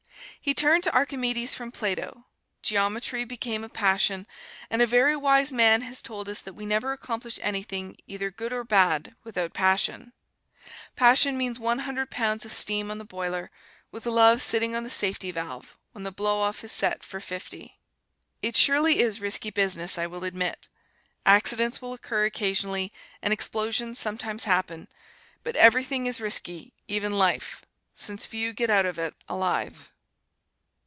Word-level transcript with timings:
He 0.43 0.55
turned 0.55 0.83
to 0.85 0.91
Archimedes 0.95 1.53
from 1.53 1.71
Plato. 1.71 2.25
Geometry 2.63 3.25
became 3.25 3.63
a 3.63 3.69
passion, 3.69 4.25
and 4.71 4.81
a 4.81 4.87
very 4.87 5.15
wise 5.15 5.51
man 5.53 5.81
has 5.83 6.01
told 6.01 6.27
us 6.27 6.41
that 6.41 6.53
we 6.55 6.65
never 6.65 6.91
accomplish 6.93 7.37
anything, 7.43 7.95
either 8.07 8.31
good 8.31 8.51
or 8.51 8.63
bad, 8.63 9.15
without 9.23 9.53
passion. 9.53 10.13
Passion 10.95 11.37
means 11.37 11.59
one 11.59 11.79
hundred 11.79 12.09
pounds 12.09 12.43
of 12.43 12.53
steam 12.53 12.89
on 12.89 12.97
the 12.97 13.05
boiler, 13.05 13.51
with 13.91 14.07
love 14.07 14.41
sitting 14.41 14.75
on 14.75 14.83
the 14.83 14.89
safety 14.89 15.29
valve, 15.29 15.77
when 15.91 16.03
the 16.03 16.11
blow 16.11 16.39
off 16.39 16.63
is 16.63 16.71
set 16.71 17.03
for 17.03 17.19
fifty. 17.19 17.77
It 18.41 18.57
surely 18.57 18.99
is 18.99 19.21
risky 19.21 19.51
business, 19.51 19.95
I 19.95 20.07
will 20.07 20.23
admit; 20.23 20.67
accidents 21.23 21.83
will 21.83 21.93
occur 21.93 22.25
occasionally 22.25 22.91
and 23.21 23.31
explosions 23.31 23.99
sometimes 23.99 24.45
happen, 24.45 24.87
but 25.43 25.55
everything 25.55 26.07
is 26.07 26.19
risky, 26.19 26.73
even 26.87 27.13
life, 27.13 27.63
since 27.93 28.25
few 28.25 28.53
get 28.53 28.71
out 28.71 28.87
of 28.87 28.97
it 28.97 29.13
alive. 29.29 29.91